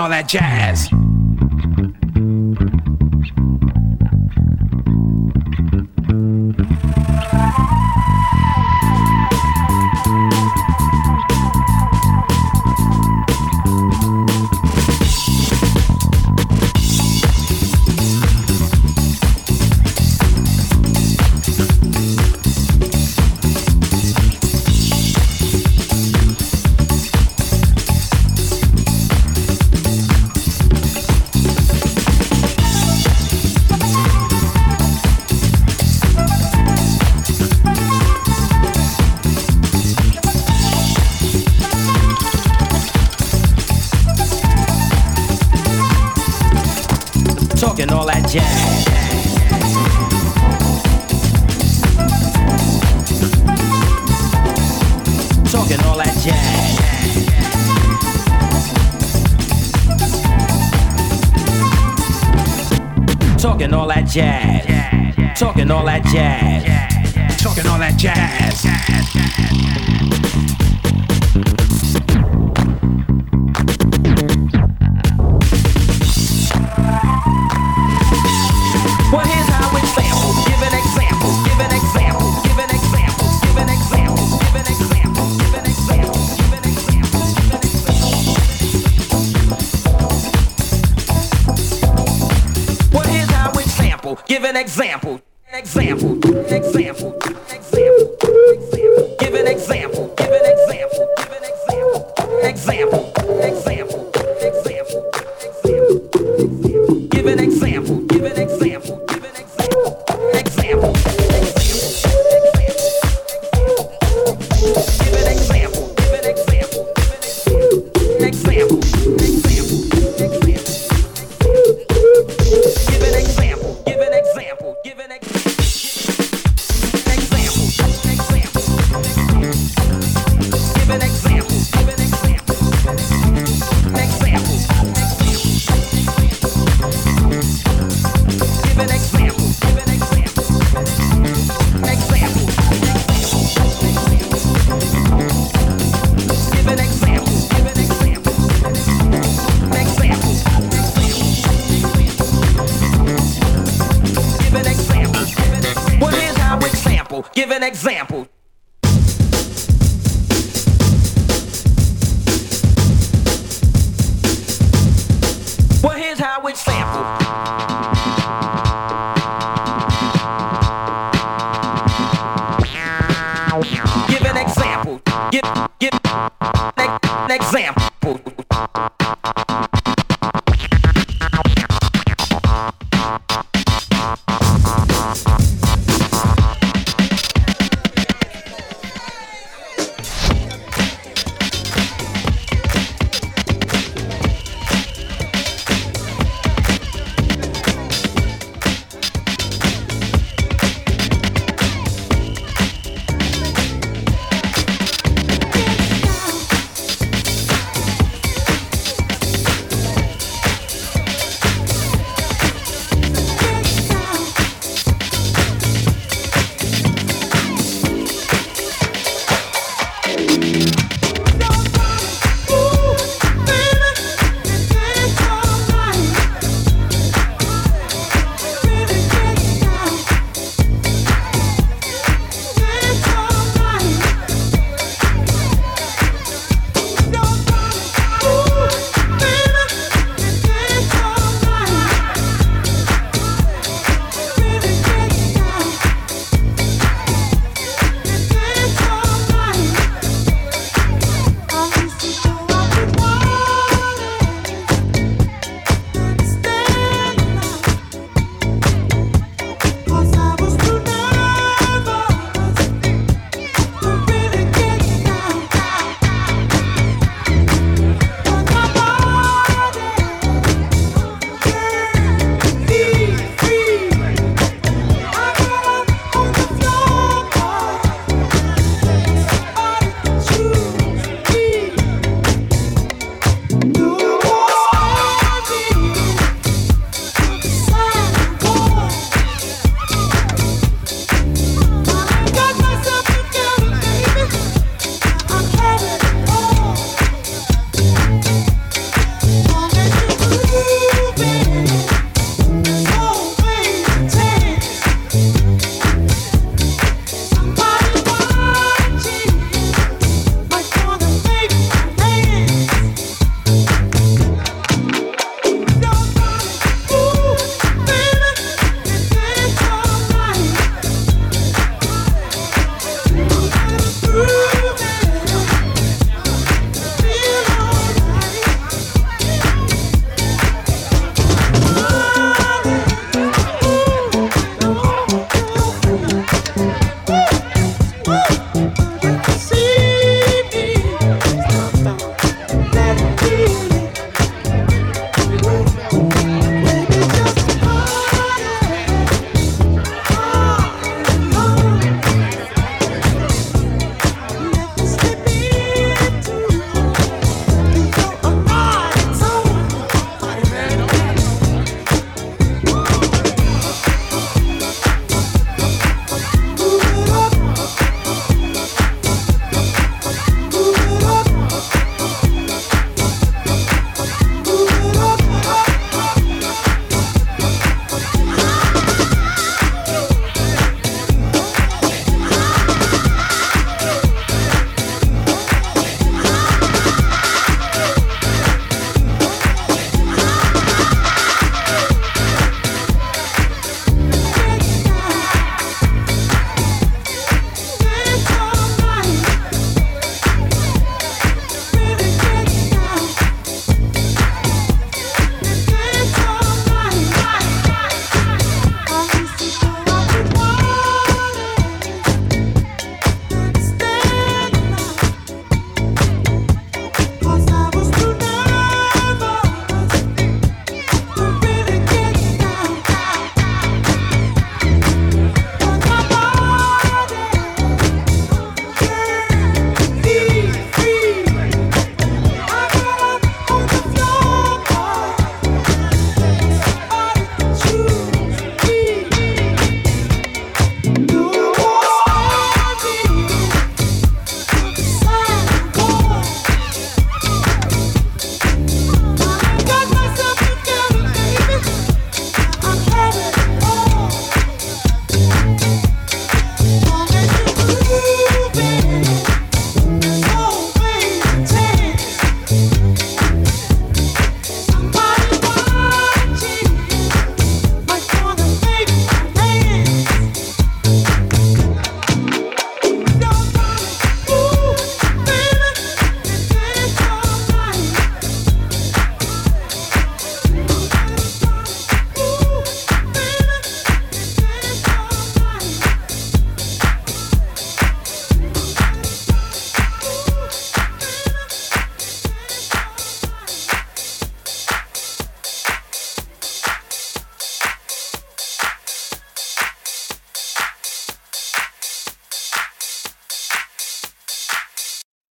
all 0.00 0.08
that 0.08 0.26
jazz. 0.26 0.99